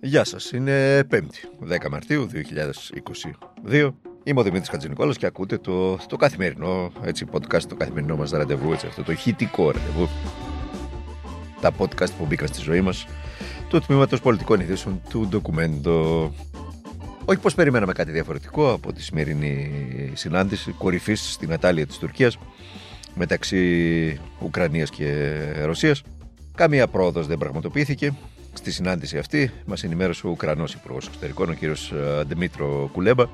[0.00, 2.28] Γεια σας, είναι 5η, 10 Μαρτίου
[3.70, 3.90] 2022.
[4.24, 8.72] Είμαι ο Δημήτρης Χατζηνικόλας και ακούτε το, το καθημερινό έτσι, podcast, το καθημερινό μας ραντεβού,
[8.72, 10.08] έτσι, αυτό το χητικό ραντεβού.
[11.60, 13.06] Τα podcast που μπήκαν στη ζωή μας,
[13.68, 16.32] του τμήματος πολιτικών ειδήσεων του ντοκουμέντο.
[17.24, 19.70] Όχι πως περιμέναμε κάτι διαφορετικό από τη σημερινή
[20.14, 22.38] συνάντηση κορυφής στην Ατάλια της Τουρκίας
[23.14, 26.02] μεταξύ Ουκρανίας και Ρωσίας.
[26.54, 28.14] Καμία πρόοδος δεν πραγματοποιήθηκε.
[28.52, 31.58] Στη συνάντηση αυτή μας ενημέρωσε ο Ουκρανός Υπουργός Εξωτερικών, ο κ.
[32.26, 33.24] Δημήτρο Κουλέμπα,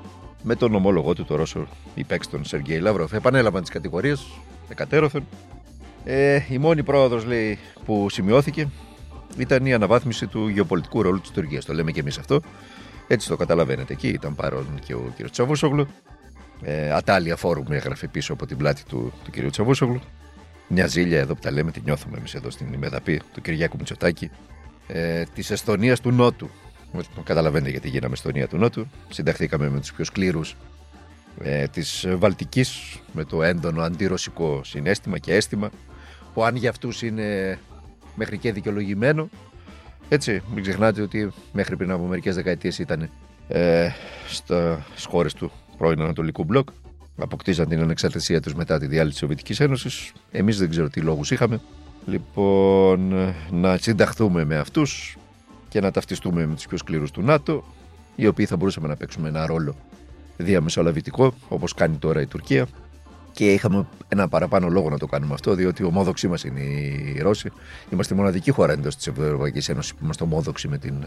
[0.43, 3.13] με τον ομόλογό του, τον Ρώσο υπέξ τον Σεργέη Λαύροφ.
[3.13, 4.25] Επανέλαβαν τις κατηγορίες
[4.69, 5.25] εκατέρωθεν.
[6.03, 8.67] Ε, η μόνη πρόοδος, λέει, που σημειώθηκε
[9.37, 11.65] ήταν η αναβάθμιση του γεωπολιτικού ρόλου της Τουρκίας.
[11.65, 12.41] Το λέμε και εμείς αυτό.
[13.07, 13.93] Έτσι το καταλαβαίνετε.
[13.93, 15.29] Εκεί ήταν παρόν και ο κ.
[15.29, 15.87] Τσαβούσογλου.
[16.61, 19.49] Ε, Ατάλια Φόρουμ έγραφε πίσω από την πλάτη του, του κ.
[19.49, 20.01] Τσαβούσογλου.
[20.67, 24.31] Μια ζήλια εδώ που τα λέμε, τη νιώθουμε εμείς εδώ στην Ημεδαπή του Κυριάκου Μητσοτάκη
[24.87, 26.49] ε, της Εστονίας του Νότου.
[27.23, 28.87] Καταλαβαίνετε γιατί γίναμε Εστονία του Νότου.
[29.09, 30.41] Συνταχθήκαμε με τους πιο σκλήρου
[31.41, 35.69] ε, της Βαλτικής, με το έντονο αντιρωσικό συνέστημα και αίσθημα,
[36.33, 37.59] που αν για αυτούς είναι
[38.15, 39.29] μέχρι και δικαιολογημένο.
[40.09, 43.09] Έτσι, μην ξεχνάτε ότι μέχρι πριν από μερικές δεκαετίες ήταν
[43.47, 43.89] ε,
[44.95, 46.69] στις χώρες του πρώην Ανατολικού Μπλοκ.
[47.17, 50.11] Αποκτήσαν την ανεξαρτησία τους μετά τη διάλυση της Σοβιετικής Ένωσης.
[50.31, 51.61] Εμείς δεν ξέρω τι λόγους είχαμε.
[52.05, 53.13] Λοιπόν,
[53.51, 55.17] να συνταχθούμε με αυτούς
[55.69, 57.63] και να ταυτιστούμε με τους πιο σκληρούς του ΝΑΤΟ,
[58.15, 59.75] οι οποίοι θα μπορούσαμε να παίξουμε ένα ρόλο
[60.37, 62.67] διαμεσολαβητικό, όπως κάνει τώρα η Τουρκία.
[63.31, 67.19] Και είχαμε ένα παραπάνω λόγο να το κάνουμε αυτό, διότι η ομόδοξή μας είναι οι
[67.21, 67.51] Ρώσοι.
[67.89, 71.05] Είμαστε η μοναδική χώρα εντός της Ευρωπαϊκής Ένωσης που είμαστε ομόδοξοι με την,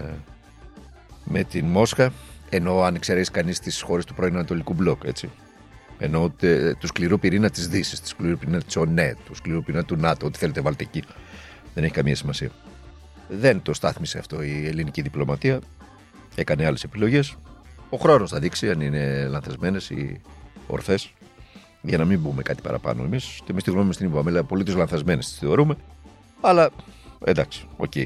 [1.25, 2.13] με την Μόσχα.
[2.51, 5.31] Ενώ αν εξαιρέσεις κανείς τις χώρες του πρώην Ανατολικού Μπλοκ, έτσι.
[5.99, 6.33] Ενώ
[6.79, 10.27] του σκληρού πυρήνα της Δύσης, του σκληρού πυρήνα της ΟΝΕ, του σκληρού πυρήνα του ΝΑΤΟ,
[10.27, 11.03] ό,τι θέλετε βάλτε εκεί.
[11.75, 12.51] Δεν έχει καμία σημασία.
[13.29, 15.61] Δεν το στάθμισε αυτό η ελληνική διπλωματία.
[16.35, 17.37] Έκανε άλλες επιλογές.
[17.91, 20.21] Ο χρόνος θα δείξει αν είναι λανθασμένες ή
[20.67, 21.13] ορθές.
[21.83, 23.41] Για να μην πούμε κάτι παραπάνω εμείς.
[23.45, 25.77] Και εμείς τη γνώμη μας την είπαμε, αλλά απολύτω λανθασμένες τις θεωρούμε.
[26.41, 26.71] Αλλά
[27.25, 27.93] εντάξει, οκ.
[27.95, 28.05] Okay.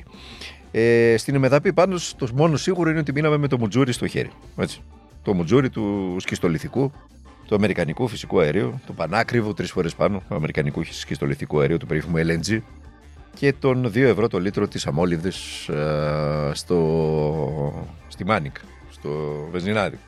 [0.70, 4.30] Ε, στην ημεδαπή πάντως το μόνο σίγουρο είναι ότι μείναμε με το μουτζούρι στο χέρι.
[4.56, 4.80] Έτσι.
[5.22, 6.92] Το μουτζούρι του σχιστολιθικού
[7.46, 12.16] του Αμερικανικού φυσικού αερίου, το πανάκριβο τρεις φορές πάνω, του Αμερικανικού σχιστολιθικού αερίου, του περίφημου
[12.16, 12.60] LNG,
[13.34, 17.88] και των 2 ευρώ το λίτρο της αμόλυβδης ε, στο...
[18.08, 18.56] στη μάνικα,
[18.90, 19.10] στο
[19.50, 19.98] βενζινάδικο.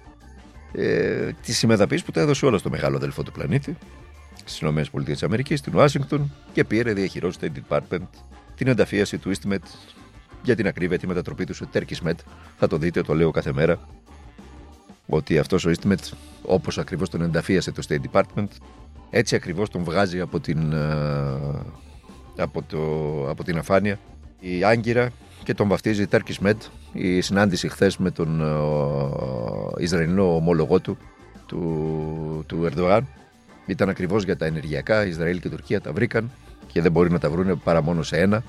[0.73, 3.77] Ε, της ημεδαπής που τα έδωσε όλα στο μεγάλο αδελφό του πλανήτη,
[4.44, 8.09] στις ΗΠΑ, στην Ουάσιγκτον και πήρε διαχειρός State Department
[8.55, 9.67] την ενταφίαση του EastMed
[10.43, 12.15] για την ακρίβεια τη μετατροπή του σε Turkish Med.
[12.59, 13.89] Θα το δείτε, το λέω κάθε μέρα
[15.07, 18.49] ότι αυτός ο Eastmet όπως ακριβώς τον ενταφίασε το State Department
[19.11, 20.83] έτσι ακριβώς τον βγάζει από την, ε,
[22.37, 22.81] από το,
[23.31, 23.99] από την αφάνεια
[24.41, 25.11] η Άγκυρα
[25.43, 26.57] και τον βαφτίζει Turkish Med.
[26.93, 30.99] Η συνάντηση χθες με τον ε, Ισραηλινό ομόλογό του
[31.47, 33.07] του, του Ερντογάν
[33.67, 35.07] ήταν ακριβώς για τα ενεργειακά.
[35.07, 36.31] Ισραήλ και Τουρκία τα βρήκαν
[36.67, 38.43] και δεν μπορεί να τα βρουν παρά μόνο σε ένα.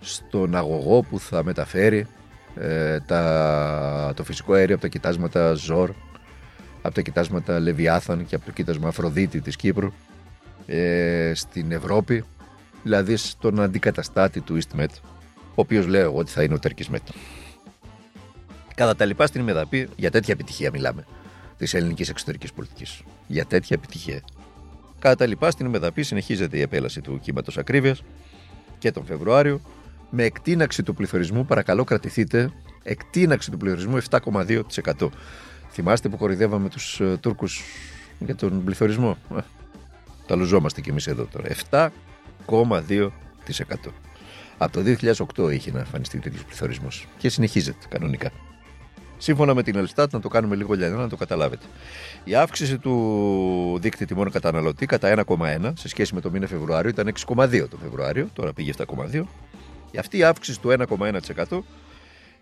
[0.00, 2.06] Στον αγωγό που θα μεταφέρει
[2.56, 5.90] ε, τα, το φυσικό αέριο από τα κοιτάσματα Ζόρ,
[6.82, 9.92] από τα κοιτάσματα Λεβιάθαν και από το κοίτασμα Αφροδίτη της Κύπρου
[10.66, 12.24] ε, στην Ευρώπη,
[12.82, 14.92] δηλαδή στον αντικαταστάτη του EastMed,
[15.34, 17.12] ο οποίος λέω εγώ ότι θα είναι ο Τέρκης Met.
[18.74, 21.04] Κατά τα λοιπά στην Μεδαπή, για τέτοια επιτυχία μιλάμε,
[21.56, 23.02] της ελληνικής εξωτερικής πολιτικής.
[23.26, 24.20] Για τέτοια επιτυχία.
[24.98, 28.02] Κατά τα λοιπά στην Μεδαπή συνεχίζεται η επέλαση του κύματος ακρίβειας
[28.78, 29.60] και τον Φεβρουάριο
[30.10, 32.50] με εκτείναξη του πληθωρισμού, παρακαλώ κρατηθείτε,
[32.82, 35.08] εκτείναξη του πληθωρισμού 7,2%.
[35.70, 37.62] Θυμάστε που κορυδεύαμε τους uh, Τούρκους
[38.18, 39.40] για τον πληθωρισμό; Ε,
[40.26, 41.48] τα λουζόμαστε κι εμείς εδώ τώρα.
[41.70, 43.10] 7,2%.
[44.58, 44.82] Από το
[45.36, 48.30] 2008 είχε να εμφανιστεί τέτοιος πληθωρισμός και συνεχίζεται κανονικά.
[49.18, 51.66] Σύμφωνα με την Ελστάτ, να το κάνουμε λίγο λιανό να το καταλάβετε.
[52.24, 57.12] Η αύξηση του δείκτη τιμών καταναλωτή κατά 1,1 σε σχέση με το μήνα Φεβρουάριο ήταν
[57.26, 59.22] 6,2 το Φεβρουάριο, τώρα πήγε 7,2
[59.98, 61.60] αυτή η αύξηση του 1,1%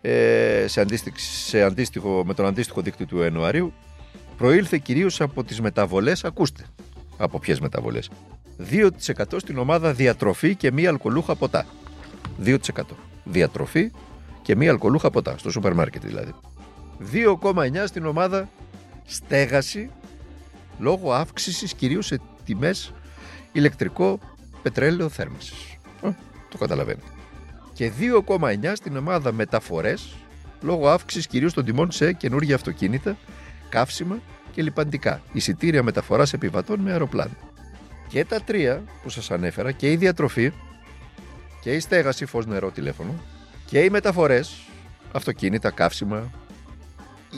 [0.01, 0.87] ε, σε,
[1.17, 3.73] σε αντίστοιχο, με τον αντίστοιχο δίκτυο του Ιανουαρίου
[4.37, 6.65] προήλθε κυρίως από τις μεταβολές, ακούστε,
[7.17, 8.11] από ποιες μεταβολές.
[8.71, 8.91] 2%
[9.37, 11.67] στην ομάδα διατροφή και μη αλκοολούχα ποτά.
[12.45, 12.57] 2%.
[13.25, 13.91] Διατροφή
[14.43, 16.35] και μη αλκοολούχα ποτά, στο σούπερ μάρκετ δηλαδή.
[17.13, 18.49] 2,9 στην ομάδα
[19.05, 19.91] στέγαση
[20.79, 22.93] λόγω αύξησης κυρίως σε τιμές
[23.53, 24.19] ηλεκτρικό
[24.63, 25.77] πετρέλαιο θέρμανσης.
[26.51, 27.16] το καταλαβαίνετε
[27.77, 27.93] και
[28.29, 30.15] 2,9 στην ομάδα μεταφορές
[30.61, 33.17] λόγω αύξησης κυρίως των τιμών σε καινούργια αυτοκίνητα,
[33.69, 34.19] καύσιμα
[34.53, 37.37] και λιπαντικά, εισιτήρια μεταφοράς επιβατών με αεροπλάνο.
[38.09, 40.53] Και τα τρία που σας ανέφερα και η διατροφή
[41.61, 43.15] και η στέγαση φως νερό τηλέφωνο
[43.67, 44.57] και οι μεταφορές
[45.13, 46.31] αυτοκίνητα, καύσιμα.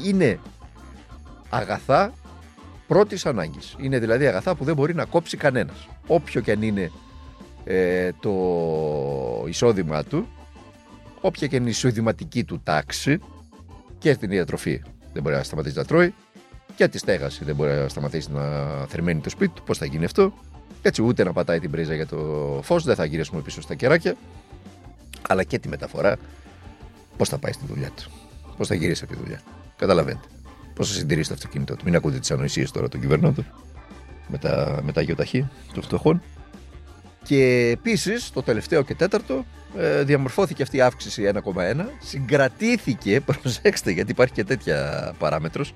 [0.04, 0.38] Είναι
[1.48, 2.12] αγαθά
[2.86, 3.76] πρώτης ανάγκης.
[3.78, 5.88] Είναι δηλαδή αγαθά που δεν μπορεί να κόψει κανένας.
[6.06, 6.90] Όποιο και αν είναι
[7.70, 8.34] ε, το
[9.48, 10.28] εισόδημά του,
[11.20, 13.18] όποια και είναι η εισοδηματική του τάξη
[13.98, 14.82] και στην διατροφή
[15.12, 16.14] δεν μπορεί να σταματήσει να τρώει
[16.76, 18.42] και τη στέγαση δεν μπορεί να σταματήσει να
[18.86, 19.62] θερμαίνει το σπίτι του.
[19.62, 20.32] Πώς θα γίνει αυτό,
[20.82, 22.16] έτσι ούτε να πατάει την πρίζα για το
[22.62, 24.16] φως, δεν θα γυρίσουμε πίσω στα κεράκια,
[25.28, 26.16] αλλά και τη μεταφορά.
[27.16, 28.10] Πώς θα πάει στη δουλειά του,
[28.56, 29.40] πώς θα γυρίσει από τη δουλειά.
[29.76, 30.26] Καταλαβαίνετε.
[30.74, 31.84] Πώς θα συντηρήσει το αυτοκίνητό του.
[31.84, 33.46] Μην ακούτε τις ανοησίες τώρα των κυβερνώντων
[34.28, 36.22] με τα, με τα γεωταχή των φτωχών.
[37.28, 39.44] Και επίσης, το τελευταίο και τέταρτο,
[39.78, 41.88] ε, διαμορφώθηκε αυτή η αύξηση 1,1.
[41.98, 45.74] Συγκρατήθηκε, προσέξτε γιατί υπάρχει και τέτοια παράμετρος,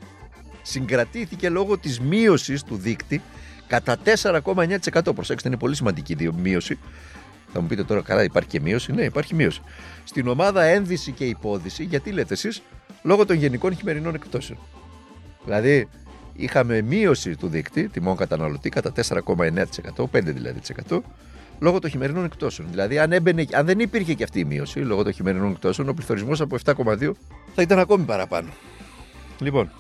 [0.63, 3.23] συγκρατήθηκε λόγω της μείωσης του δείκτη
[3.67, 5.15] κατά 4,9%.
[5.15, 6.79] Προσέξτε, είναι πολύ σημαντική η μείωση.
[7.53, 8.93] Θα μου πείτε τώρα, καλά, υπάρχει και μείωση.
[8.93, 9.61] Ναι, υπάρχει μείωση.
[10.05, 12.63] Στην ομάδα ένδυση και υπόδηση, γιατί λέτε εσείς,
[13.03, 14.59] λόγω των γενικών χειμερινών εκπτώσεων.
[15.45, 15.89] Δηλαδή,
[16.33, 20.61] είχαμε μείωση του δείκτη τιμών καταναλωτή κατά 4,9%, 5 δηλαδή,
[21.62, 22.69] λόγω των χειμερινών εκπτώσεων.
[22.70, 25.94] Δηλαδή, αν, έμπαινε, αν δεν υπήρχε και αυτή η μείωση λόγω των χειμερινών εκπτώσεων, ο
[25.94, 27.11] πληθωρισμός από 7,2
[27.55, 28.49] θα ήταν ακόμη παραπάνω.
[29.38, 29.70] Λοιπόν,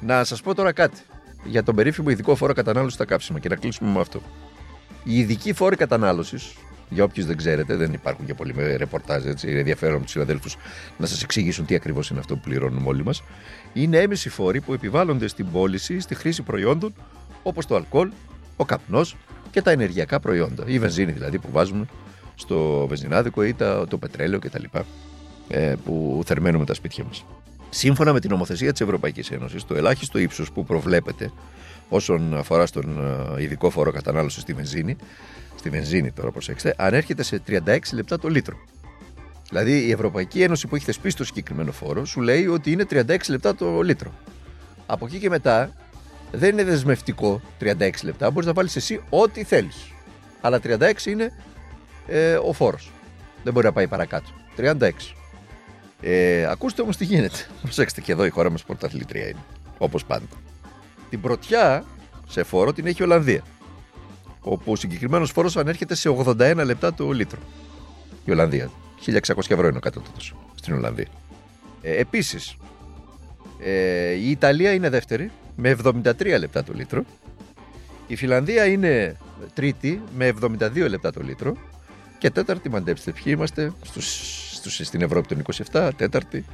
[0.00, 1.00] να σας πω τώρα κάτι
[1.44, 4.22] για τον περίφημο ειδικό φόρο κατανάλωσης στα κάψιμα και να κλείσουμε με αυτό.
[5.04, 6.54] Οι ειδικοί φόροι κατανάλωσης,
[6.88, 10.56] για όποιους δεν ξέρετε, δεν υπάρχουν και πολλοί με ρεπορτάζ, έτσι, είναι ενδιαφέρον τους συναδέλφους
[10.98, 13.22] να σας εξηγήσουν τι ακριβώς είναι αυτό που πληρώνουμε όλοι μας.
[13.72, 16.94] Είναι έμεση φόροι που επιβάλλονται στην πώληση, στη χρήση προϊόντων
[17.42, 18.10] όπως το αλκοόλ,
[18.56, 19.16] ο καπνός
[19.52, 20.64] και τα ενεργειακά προϊόντα.
[20.66, 21.84] Η βενζίνη δηλαδή που βάζουμε
[22.34, 23.54] στο βενζινάδικο ή
[23.88, 24.64] το πετρέλαιο κτλ.
[25.48, 27.24] Ε, που θερμαίνουμε τα σπίτια μας.
[27.70, 31.32] Σύμφωνα με την νομοθεσία της Ευρωπαϊκής Ένωσης, το ελάχιστο ύψος που προβλέπεται
[31.88, 32.98] όσον αφορά στον
[33.38, 34.96] ε, ειδικό φόρο κατανάλωσης στη βενζίνη,
[35.58, 38.56] στη βενζίνη τώρα προσέξτε, ανέρχεται σε 36 λεπτά το λίτρο.
[39.48, 43.16] Δηλαδή η Ευρωπαϊκή Ένωση που έχει θεσπίσει το συγκεκριμένο φόρο σου λέει ότι είναι 36
[43.28, 44.12] λεπτά το λίτρο.
[44.86, 45.72] Από εκεί και μετά
[46.32, 49.92] δεν είναι δεσμευτικό 36 λεπτά, μπορείς να βάλεις εσύ ό,τι θέλεις.
[50.40, 51.32] Αλλά 36 είναι
[52.06, 52.90] ε, ο φόρος.
[53.42, 54.30] Δεν μπορεί να πάει παρακάτω.
[54.56, 54.90] 36.
[56.00, 57.38] Ε, ακούστε όμως τι γίνεται.
[57.62, 59.44] Προσέξτε και εδώ η χώρα μας πρωταθλήτρια είναι.
[59.78, 60.26] Όπως πάντα.
[61.10, 61.84] Την πρωτιά
[62.28, 63.42] σε φόρο την έχει η Ολλανδία.
[64.40, 67.38] Όπου ο συγκεκριμένος φόρος ανέρχεται σε 81 λεπτά το λίτρο.
[68.24, 68.70] Η Ολλανδία.
[69.06, 71.08] 1600 ευρώ είναι ο κατώτατος στην Ολλανδία.
[71.82, 72.56] Ε, Επίσης,
[73.58, 77.04] ε, η Ιταλία είναι δεύτερη με 73 λεπτά το λίτρο.
[78.06, 79.16] Η Φιλανδία είναι
[79.54, 81.56] τρίτη με 72 λεπτά το λίτρο.
[82.18, 86.44] Και τέταρτη, μαντέψτε ποιοι είμαστε στους στους, στην Ευρώπη των 27, τέταρτη.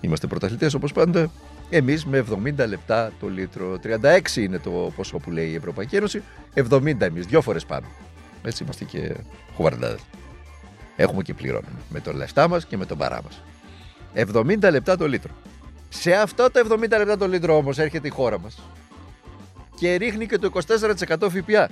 [0.00, 1.30] Είμαστε πρωταθλητές όπως πάντα.
[1.70, 2.24] Εμείς με
[2.58, 3.78] 70 λεπτά το λίτρο.
[3.82, 6.22] 36 είναι το ποσό που λέει η Ευρωπαϊκή Ένωση.
[6.54, 7.86] 70 εμείς, δυο φορές πάνω.
[8.42, 9.14] Έτσι είμαστε και
[9.54, 10.00] χουβαρντάδες.
[10.96, 13.42] Έχουμε και πληρώνουμε με το λεφτά μας και με τον παρά μας.
[14.14, 15.32] 70 λεπτά το λίτρο.
[16.00, 18.58] Σε αυτό το 70 λεπτά το λίτρο όμως έρχεται η χώρα μας
[19.74, 20.50] και ρίχνει και το
[21.18, 21.68] 24% ΦΠΑ.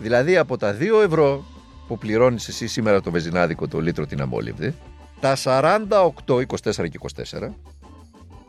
[0.00, 1.44] Δηλαδή από τα 2 ευρώ
[1.86, 4.74] που πληρώνεις εσύ σήμερα το βεζινάδικο το λίτρο την αμόλυβδη,
[5.20, 5.80] τα 48,
[6.26, 6.98] 24 και
[7.40, 7.48] 24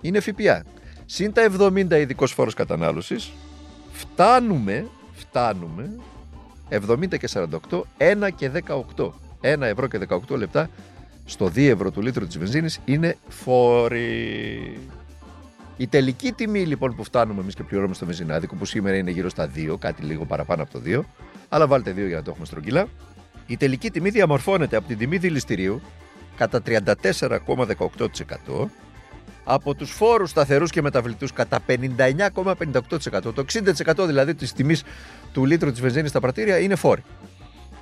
[0.01, 0.63] είναι ΦΠΑ.
[1.05, 3.31] Συν τα 70 ειδικός φόρος κατανάλωσης,
[3.91, 5.89] φτάνουμε, φτάνουμε
[6.69, 8.51] 70 και 48, 1 και
[8.95, 9.13] 18.
[9.41, 9.99] 1 ευρώ και
[10.29, 10.69] 18 λεπτά
[11.25, 14.77] στο 2 ευρώ του λίτρου της βενζίνης είναι φόροι.
[15.77, 19.29] Η τελική τιμή λοιπόν που φτάνουμε εμείς και πληρώνουμε στο βενζινάδικο που σήμερα είναι γύρω
[19.29, 20.99] στα 2, κάτι λίγο παραπάνω από το 2,
[21.49, 22.87] αλλά βάλτε 2 για να το έχουμε στρογγυλά,
[23.47, 25.81] η τελική τιμή διαμορφώνεται από την τιμή δηληστηρίου
[26.37, 28.67] κατά 34,18%,
[29.43, 33.45] από τους φόρους σταθερούς και μεταβλητούς κατά 59,58%, το
[33.95, 34.83] 60% δηλαδή της τιμής
[35.33, 37.03] του λίτρου της βενζίνης στα πρατήρια είναι φόροι.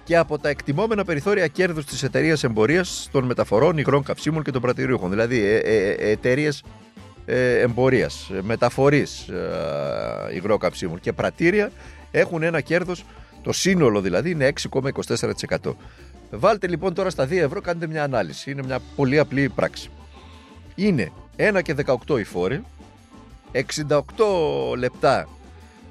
[0.04, 4.62] Και από τα εκτιμόμενα περιθώρια κέρδους της εταιρείας εμπορίας των μεταφορών υγρών καυσίμων και των
[4.62, 6.64] πρατηρίουχων, δηλαδή ε, ε, ε, εταιρείες
[7.62, 9.30] εμπορίας, μεταφορής
[10.34, 11.72] υγρών καυσίμων και πρατήρια
[12.12, 13.06] έχουν ένα κέρδος
[13.44, 15.74] το σύνολο δηλαδή είναι 6,24%.
[16.30, 18.52] Βάλτε λοιπόν τώρα στα 2 ευρώ, κάντε μια ανάλυση.
[18.52, 19.90] Είναι μια πολύ απλή πράξη.
[20.76, 21.76] Είναι 1 και
[22.08, 22.64] 18 οι φόροι,
[23.52, 23.98] 68
[24.78, 25.28] λεπτά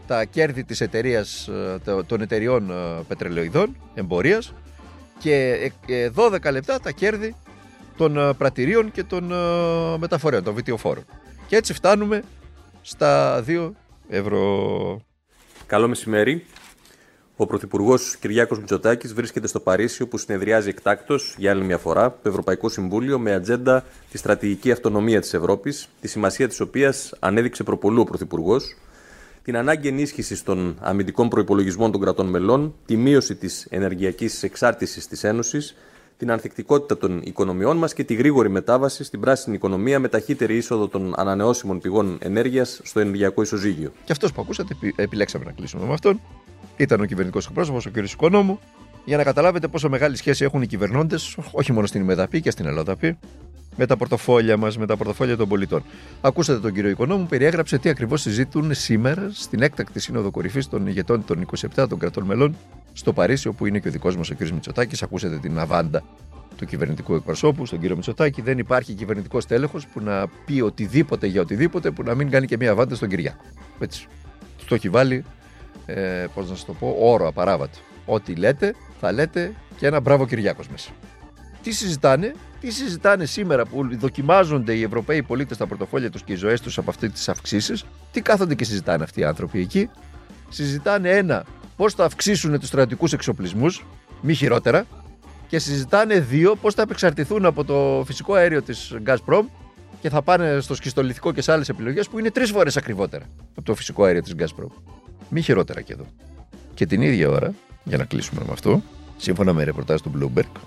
[0.07, 4.55] τα κέρδη της εταιρείας, ε, των εταιριών ε, πετρελαιοειδών, εμπορίας
[5.19, 5.71] και
[6.15, 7.35] 12 ε, λεπτά τα κέρδη
[7.97, 9.33] των πρατηρίων και των
[9.99, 11.05] μεταφορέων, των βιτιοφόρων.
[11.47, 12.23] Και έτσι φτάνουμε
[12.83, 13.71] στα 2
[14.09, 15.01] ευρώ.
[15.67, 16.47] Καλό μεσημέρι.
[17.37, 22.29] Ο Πρωθυπουργός Κυριάκος Μητσοτάκης βρίσκεται στο Παρίσι, όπου συνεδριάζει εκτάκτος για άλλη μια φορά το
[22.29, 28.01] Ευρωπαϊκό Συμβούλιο με ατζέντα τη στρατηγική αυτονομία της Ευρώπης, τη σημασία της οποίας ανέδειξε προπολού
[28.01, 28.77] ο Πρωθυπουργός,
[29.45, 35.25] την ανάγκη ενίσχυσης των αμυντικών προπολογισμών των κρατών μελών, τη μείωση της ενεργειακής εξάρτησης της
[35.25, 35.77] Ένωσης,
[36.17, 40.89] την ανθεκτικότητα των οικονομιών μας και τη γρήγορη μετάβαση στην πράσινη οικονομία με ταχύτερη είσοδο
[40.89, 43.93] των ανανεώσιμων πηγών ενέργειας στο ενεργειακό ισοζύγιο.
[44.05, 46.21] Και αυτός που ακούσατε, επιλέξαμε να κλείσουμε με αυτόν.
[46.77, 47.97] Ήταν ο κυβερνητικός εκπρόσωπος, ο κ.
[47.97, 48.61] Οικονόμου,
[49.05, 52.67] για να καταλάβετε πόσο μεγάλη σχέση έχουν οι κυβερνώντες, όχι μόνο στην Ιμεδαπή και στην
[52.67, 53.19] Ελλοδαπή,
[53.77, 55.83] με τα πορτοφόλια μας, με τα πορτοφόλια των πολιτών.
[56.21, 61.25] Ακούσατε τον κύριο Οικονόμου, περιέγραψε τι ακριβώς συζητούν σήμερα στην έκτακτη σύνοδο κορυφής των ηγετών
[61.25, 62.57] των 27 των κρατών μελών
[62.93, 64.49] στο Παρίσι, όπου είναι και ο δικός μας ο κ.
[64.49, 65.03] Μητσοτάκης.
[65.03, 66.03] Ακούσατε την αβάντα
[66.57, 68.43] του κυβερνητικού εκπροσώπου, στον κύριο Μητσοτάκη.
[68.43, 72.57] Δεν υπάρχει κυβερνητικός τέλεχος που να πει οτιδήποτε για οτιδήποτε που να μην κάνει και
[72.57, 73.45] μία αβάντα στον Κυριάκο.
[73.79, 74.07] Έτσι.
[74.59, 75.25] Του το έχει βάλει,
[75.87, 77.79] ε, πώς να σας το πω, όρο απαράβατο.
[78.07, 80.91] Ό,τι λέτε, θα λέτε και ένα μπράβο Κυριάκος μέσα.
[81.63, 86.37] Τι συζητάνε, τι συζητάνε σήμερα που δοκιμάζονται οι Ευρωπαίοι πολίτες στα πορτοφόλια τους και οι
[86.37, 89.91] ζωές τους από αυτές τις αυξήσεις, τι κάθονται και συζητάνε αυτοί οι άνθρωποι εκεί;
[90.49, 91.45] Συζητάνε ένα,
[91.77, 93.87] πώς θα αυξήσουν τους στρατιωτικούς εξοπλισμούς,
[94.21, 94.87] μη χειρότερα,
[95.49, 99.43] και συζητάνε δύο, πώς θα απεξαρτηθούν από το φυσικό αέριο της Gazprom
[100.01, 103.63] και θα πάνε στο σκιστολιθικό και σε άλλες επιλογές που είναι τρεις φορές ακριβότερα από
[103.63, 104.71] το φυσικό αέριο της Gazprom.
[105.29, 106.07] Μη χειρότερα και εδώ.
[106.75, 107.55] Και την ίδια ώρα,
[107.85, 108.83] για να κλείσουμε με αυτό,
[109.17, 110.61] σύμφωνα με ρεπορτάζ του Bloomberg,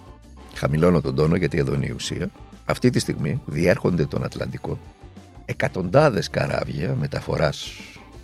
[0.56, 2.30] χαμηλώνω τον τόνο γιατί εδώ είναι η ουσία,
[2.66, 4.80] αυτή τη στιγμή διέρχονται τον Ατλαντικό
[5.46, 7.72] εκατοντάδες καράβια μεταφοράς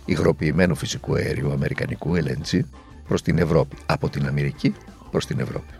[0.04, 2.60] υγροποιημένου φυσικού αέριου αμερικανικού LNG
[3.08, 3.76] προς την Ευρώπη.
[3.86, 4.74] Από την Αμερική
[5.10, 5.74] προς την Ευρώπη.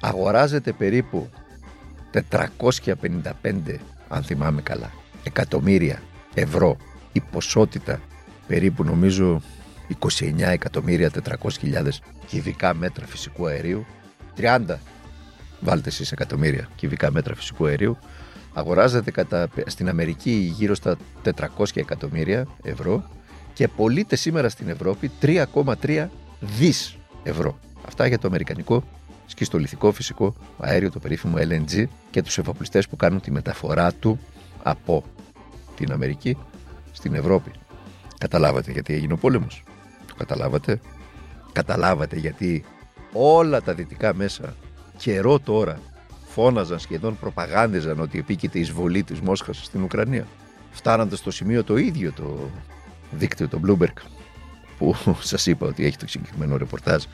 [0.00, 1.28] Αγοράζεται περίπου
[2.12, 3.78] 455,
[4.08, 4.90] αν θυμάμαι καλά,
[5.22, 6.02] εκατομμύρια
[6.34, 6.76] ευρώ
[7.12, 8.00] η ποσότητα
[8.46, 9.42] περίπου νομίζω
[9.98, 11.10] 29 εκατομμύρια
[11.62, 11.88] 400.000
[12.26, 13.86] κυβικά μέτρα φυσικού αερίου
[14.36, 14.60] 30
[15.60, 17.98] βάλτε εσείς εκατομμύρια κυβικά μέτρα φυσικού αερίου
[18.52, 23.10] αγοράζεται κατά, στην Αμερική γύρω στα 400 εκατομμύρια ευρώ
[23.52, 26.06] και πωλείται σήμερα στην Ευρώπη 3,3
[26.40, 27.58] δις ευρώ.
[27.86, 28.84] Αυτά για το αμερικανικό
[29.26, 34.18] σκιστολιθικό φυσικό αέριο, το περίφημο LNG και τους εφοπλιστές που κάνουν τη μεταφορά του
[34.62, 35.04] από
[35.76, 36.36] την Αμερική
[36.92, 37.50] στην Ευρώπη.
[38.18, 39.62] Καταλάβατε γιατί έγινε ο πόλεμος.
[40.06, 40.80] Το καταλάβατε.
[41.52, 42.64] Καταλάβατε γιατί
[43.12, 44.54] όλα τα δυτικά μέσα
[44.98, 45.78] καιρό τώρα
[46.28, 50.26] φώναζαν σχεδόν προπαγάνδιζαν ότι επίκειται η εισβολή της Μόσχας στην Ουκρανία.
[50.70, 52.50] Φτάνοντα στο σημείο το ίδιο το
[53.10, 54.02] δίκτυο, το Bloomberg,
[54.78, 57.04] που σας είπα ότι έχει το συγκεκριμένο ρεπορτάζ.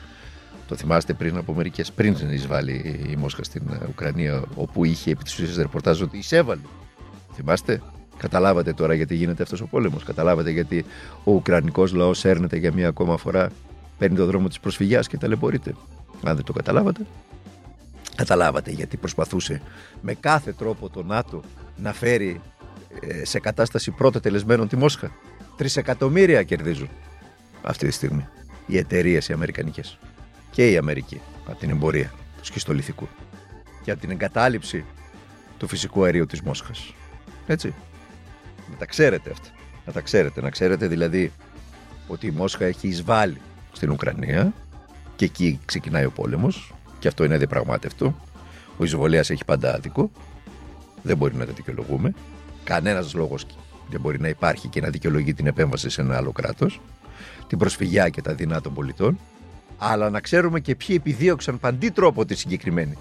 [0.67, 5.39] Το θυμάστε πριν από μερικές πριν εισβάλλει η Μόσχα στην Ουκρανία, όπου είχε επί της
[5.39, 6.61] ουσίας ρεπορτάζ ότι εισέβαλε.
[7.33, 7.81] Θυμάστε;
[8.17, 10.03] Καταλάβατε τώρα γιατί γίνεται αυτός ο πόλεμος.
[10.03, 10.85] Καταλάβατε γιατί
[11.23, 13.51] ο Ουκρανικός λαός έρνεται για μία ακόμα φορά,
[13.97, 15.75] παίρνει το δρόμο της προσφυγιάς και ταλαιπωρείται.
[16.23, 17.05] Αν δεν το καταλάβατε,
[18.15, 19.61] καταλάβατε γιατί προσπαθούσε
[20.01, 21.41] με κάθε τρόπο το ΝΑΤΟ
[21.77, 22.41] να φέρει
[22.99, 25.11] ε, σε κατάσταση πρώτα τελεσμένων τη Μόσχα.
[25.57, 26.89] Τρισεκατομμύρια κερδίζουν
[27.61, 28.27] αυτή τη στιγμή
[28.65, 29.97] οι εταιρείες οι Αμερικανικές
[30.51, 33.07] και η Αμερική από την εμπορία του σχιστολιθικού
[33.83, 34.85] και από την εγκατάλειψη
[35.57, 36.93] του φυσικού αερίου της Μόσχας.
[37.47, 37.73] Έτσι.
[38.71, 39.49] Να τα ξέρετε αυτά.
[39.85, 40.41] Να τα ξέρετε.
[40.41, 41.31] Να ξέρετε δηλαδή
[42.07, 43.41] ότι η Μόσχα έχει εισβάλει
[43.71, 44.53] στην Ουκρανία
[45.15, 46.73] και εκεί ξεκινάει ο πόλεμος
[47.05, 48.15] και αυτό είναι διαπραγμάτευτο.
[48.77, 50.11] Ο εισβολέας έχει πάντα άδικο.
[51.01, 52.13] Δεν μπορεί να τα δικαιολογούμε.
[52.63, 53.45] Κανένας λόγος
[53.89, 56.81] δεν μπορεί να υπάρχει και να δικαιολογεί την επέμβαση σε ένα άλλο κράτος.
[57.47, 59.19] Την προσφυγιά και τα δεινά των πολιτών
[59.77, 62.97] αλλά να ξέρουμε και ποιοι επιδίωξαν παντή τρόπο τη συγκεκριμένη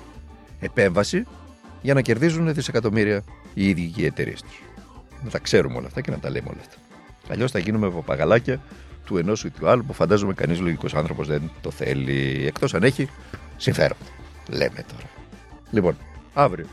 [0.60, 1.26] επέμβαση
[1.82, 4.62] για να κερδίζουν δισεκατομμύρια οι ίδιοι οι εταιρείες τους.
[5.22, 6.76] Να τα ξέρουμε όλα αυτά και να τα λέμε όλα αυτά.
[7.28, 8.60] Αλλιώς θα γίνουμε παπαγαλάκια
[9.04, 12.44] του ενός ή του άλλου που φαντάζομαι κανείς λογικός άνθρωπος δεν το θέλει.
[12.46, 13.08] Εκτός αν έχει
[13.56, 14.04] συμφέροντα.
[14.48, 15.10] Λέμε τώρα.
[15.70, 15.96] Λοιπόν,
[16.34, 16.66] αύριο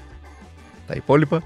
[0.87, 1.41] τα υπόλοιπα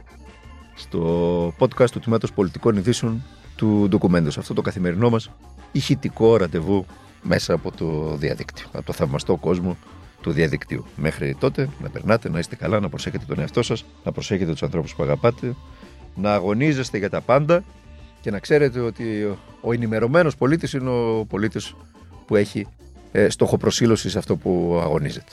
[0.75, 3.24] στο podcast του Τμήματος Πολιτικών Ειδήσεων
[3.56, 4.27] του ντοκουμέντου.
[4.38, 5.32] Αυτό το καθημερινό μας
[5.72, 6.86] ηχητικό ραντεβού
[7.22, 9.77] μέσα από το διαδίκτυο, από το θαυμαστό κόσμο
[10.22, 10.86] του διαδικτύου.
[10.96, 14.63] Μέχρι τότε να περνάτε, να είστε καλά, να προσέχετε τον εαυτό σας, να προσέχετε τους
[14.63, 15.56] ανθρώπους που αγαπάτε,
[16.15, 17.63] να αγωνίζεστε για τα πάντα
[18.22, 19.24] και να ξέρετε ότι
[19.62, 21.75] ο ενημερωμένος πολίτης είναι ο πολίτης
[22.25, 22.85] που έχει ε,
[23.30, 25.32] στόχο προσήλωση σε αυτό που αγωνίζεται.